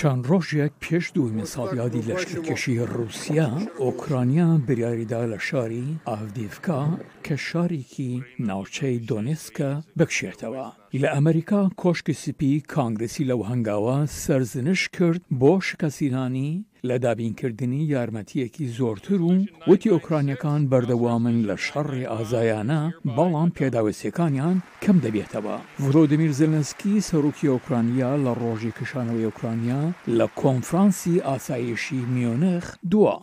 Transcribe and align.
چەند 0.00 0.22
ڕۆژێک 0.30 0.72
پێش 0.84 1.04
دومین 1.16 1.46
ساڵیادی 1.54 2.06
لەشککەشی 2.08 2.76
رووسیا 2.94 3.50
ئۆکرانیا 3.82 4.48
بریاریدا 4.68 5.22
لە 5.32 5.38
شاری 5.48 5.86
ئاودیفکا 6.08 6.82
کە 7.24 7.34
شارێکی 7.48 8.12
ناوچەی 8.48 8.96
دۆنسکە 9.08 9.70
بکشێتەوە. 9.98 10.66
لە 11.02 11.08
ئەمریکا 11.16 11.62
کۆشکی 11.80 12.12
سپی 12.24 12.52
کانگرسی 12.74 13.24
لەو 13.30 13.40
هەنگاوە 13.50 13.98
سرزنش 14.24 14.82
کرد 14.96 15.22
بۆ 15.40 15.52
شکەسیرانی 15.68 16.50
لە 16.88 16.96
دابینکردنی 17.04 17.80
یارمەتیەکی 17.94 18.64
زۆرتر 18.78 19.18
و 19.26 19.30
وتی 19.70 19.92
ئۆکرانیەکان 19.96 20.60
بەردەوامن 20.72 21.36
لە 21.48 21.56
شەڕی 21.66 22.08
ئازایانە 22.12 22.80
بەڵام 23.16 23.50
پێداوەسیەکانیان 23.58 24.56
کەم 24.82 24.96
دەبێتەوە 25.04 25.56
ڤۆدەمیر 25.92 26.30
زلنسکی 26.40 27.04
سەرۆکی 27.08 27.50
ئۆکرانیا 27.54 28.10
لە 28.24 28.32
ڕۆژی 28.42 28.76
کشانەوەی 28.78 29.26
ئۆکرانیا 29.28 29.82
لە 30.18 30.26
کۆنفرانسی 30.40 31.22
ئاسایشی 31.28 32.00
میۆنەخ 32.14 32.64
دووە. 32.90 33.14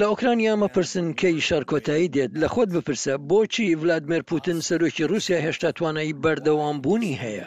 لە 0.00 0.04
ئۆکرانیا 0.10 0.54
مەپرسن 0.62 1.06
کەی 1.20 1.36
شارکۆتایی 1.48 2.08
دێت 2.14 2.32
لە 2.42 2.48
خۆت 2.54 2.70
بپرسە 2.76 3.12
بۆچی 3.30 3.74
ڤلادمێر 3.80 4.22
پوتن 4.30 4.58
سەرۆکی 4.68 5.04
رووسیا 5.10 5.38
هێشتا 5.46 5.70
توانایی 5.78 6.14
بەردەوام 6.22 6.76
بوونی 6.84 7.18
هەیە 7.22 7.46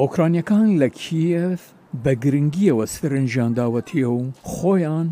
ئۆکرانیەکان 0.00 0.68
لە 0.82 0.88
کیف 1.00 1.60
بە 2.04 2.12
گرنگیەوە 2.24 2.84
سرنجانداوەتیە 2.96 4.08
و 4.16 4.20
خۆیان 4.52 5.08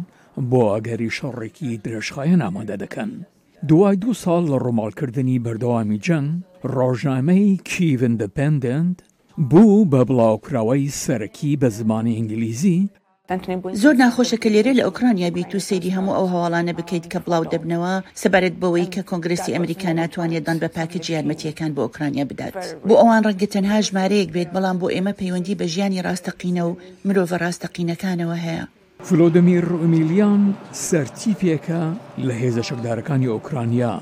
بۆ 0.51 0.63
ئەگەری 0.75 1.11
شەڕێکی 1.19 1.71
درێژخایەن 1.85 2.41
ئامادە 2.45 2.77
دەکەن 2.83 3.13
دوای 3.69 3.97
دو 4.03 4.11
ساڵ 4.23 4.43
لە 4.53 4.59
ڕۆمالکردنی 4.67 5.43
بەردەوامی 5.47 5.99
جەنگ 6.07 6.29
ڕۆژنامەی 6.77 7.61
کیڤندپندنت 7.71 8.99
بوو 9.51 9.87
بە 9.93 10.01
بڵاوکراوەی 10.09 10.93
سەرەکی 11.05 11.53
بە 11.61 11.69
زمانی 11.79 12.17
ئینگلیزی 12.17 12.81
زۆر 13.83 13.95
ناخۆشەکە 14.03 14.49
لێرە 14.55 14.73
لە 14.79 14.83
ئۆکرانیا 14.87 15.29
بیت 15.37 15.53
و 15.55 15.65
سەیری 15.69 15.95
هەموو 15.97 16.17
ئەو 16.17 16.27
هەواڵانە 16.33 16.73
بکەیت 16.79 17.07
کە 17.13 17.19
بڵاو 17.25 17.45
دەبنەوە 17.53 17.93
سەبارەت 18.23 18.57
بەوەی 18.63 18.93
کە 18.95 19.01
کۆنگرسی 19.11 19.55
ئەمریکا 19.55 19.91
ناتوانێت 20.01 20.45
دان 20.47 20.59
بە 20.63 20.69
پاکج 20.77 21.05
یارمەتیەکان 21.15 21.71
بۆ 21.77 21.81
ئۆکرانیا 21.87 22.25
بدات 22.31 22.55
بۆ 22.89 22.95
ئەوان 23.01 23.23
ڕەنگە 23.27 23.49
تەنها 23.55 23.79
ژمارەیەک 23.87 24.29
بێت 24.35 24.51
بەڵام 24.55 24.77
بۆ 24.81 24.87
ئێمە 24.97 25.13
پەیوەندی 25.21 25.59
بە 25.61 25.67
ژیانی 25.73 26.05
ڕاستەقینە 26.07 26.63
و 26.69 26.77
مرۆڤە 27.07 27.37
ڕاستەقینەکانەوە 27.45 28.37
هەیە 28.47 28.65
فلۆدەمیر 29.07 29.65
ئومیلیان 29.83 30.43
سەرتیپێکە 30.89 31.83
لە 32.27 32.35
هێزە 32.43 32.63
شەکدارەکانی 32.69 33.31
ئۆکرانیا 33.35 33.93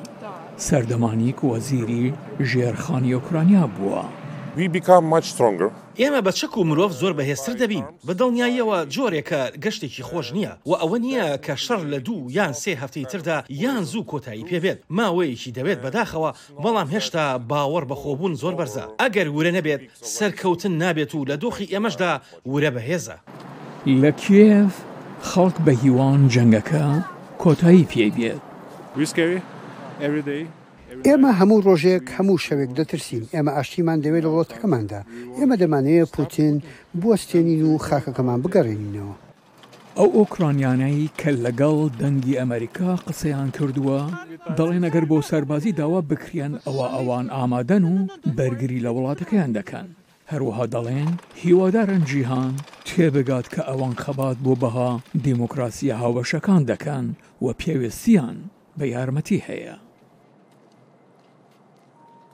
سەردەمانی 0.67 1.31
کوەزیری 1.41 2.05
ژێرخانی 2.50 3.15
ئۆکرانیا 3.19 3.65
بووە. 3.77 4.03
ئێمە 4.58 6.20
بە 6.27 6.33
چەک 6.39 6.55
و 6.56 6.64
مرۆڤ 6.69 6.91
زۆر 7.00 7.12
بەهێستر 7.19 7.55
دەبین 7.62 7.86
بە 8.06 8.12
دڵنیاییەوە 8.20 8.78
جۆرێکە 8.94 9.41
گەشتێکی 9.64 10.03
خۆش 10.09 10.27
نییە 10.36 10.53
و 10.69 10.72
ئەوە 10.81 10.98
نییە 11.05 11.27
کە 11.44 11.55
شەر 11.64 11.81
لە 11.92 11.98
دوو 12.06 12.31
یان 12.36 12.53
سێ 12.62 12.72
هەفتەی 12.83 13.06
تردا 13.12 13.39
یان 13.62 13.83
زوو 13.92 14.06
کۆتایی 14.12 14.48
پێبێت 14.50 14.78
ماوەیەکی 14.98 15.55
دەوێت 15.56 15.78
بەداخەوە 15.84 16.31
بەڵام 16.62 16.89
هێشتا 16.94 17.25
باوەڕ 17.50 17.84
بەخۆبوون 17.91 18.34
زۆر 18.42 18.55
بەرزە 18.59 18.84
ئەگەر 19.03 19.28
ورە 19.36 19.50
نەبێت 19.59 19.81
سەرکەوتن 20.17 20.72
نابێت 20.83 21.11
و 21.14 21.27
لە 21.31 21.37
دۆخی 21.42 21.70
ئێمەشدا 21.72 22.12
ورە 22.53 22.70
بەهێزە 22.75 23.16
لە 24.03 24.11
کێف 24.22 24.75
خەڵک 25.31 25.56
بە 25.66 25.72
هیوان 25.83 26.20
جەنگەکە 26.33 26.84
کۆتایی 27.42 27.84
پێ 27.91 28.06
بێت 28.16 28.42
ویستکەوی 28.97 29.39
ئەوریدەی 30.03 30.44
ئێمە 31.07 31.31
هەموو 31.39 31.65
ڕۆژێک 31.67 32.05
هەموو 32.17 32.39
شەوێک 32.47 32.71
دەترسین 32.79 33.25
ئێمە 33.35 33.51
ئاشتیمان 33.57 33.98
دەوێت 34.05 34.25
لە 34.25 34.31
وڵاتەکەماندا 34.33 35.01
ئێمە 35.39 35.57
دەمانەیە 35.62 36.07
پوتین 36.15 36.55
بستێنین 37.01 37.62
و 37.71 37.73
خاکەکەمان 37.87 38.39
بگەڕێنینەوە 38.45 39.15
ئەو 39.99 40.09
ئۆکرانیانایی 40.19 41.12
کە 41.21 41.31
لەگەڵ 41.45 41.79
دەنگی 42.01 42.39
ئەمریکا 42.41 42.91
قسەیان 43.07 43.49
کردووە 43.57 43.99
دەڵێن 44.59 44.84
ئەگەر 44.87 45.05
بۆ 45.11 45.19
سەربازی 45.31 45.77
داوا 45.81 46.00
بکرێن 46.11 46.53
ئەوە 46.66 46.87
ئەوان 46.95 47.27
ئامادەن 47.37 47.84
و 47.93 47.95
بەرگری 48.37 48.84
لە 48.87 48.91
وڵاتەکەیان 48.97 49.50
دەکەن 49.59 49.89
هەروەها 50.31 50.65
دەڵێن 50.75 51.11
هیوادارن 51.43 52.03
جیهان 52.11 52.55
تێبگات 52.89 53.47
کە 53.55 53.62
ئەوان 53.71 53.95
خەبات 54.03 54.37
بۆ 54.45 54.53
بەها 54.62 54.91
دیموکراسی 55.25 55.87
هاوبەشەکان 56.00 56.62
دەکەن 56.72 57.06
و 57.45 57.47
پێوێستیان 57.61 58.37
بە 58.78 58.84
یارمەتی 58.95 59.41
هەیە. 59.49 59.77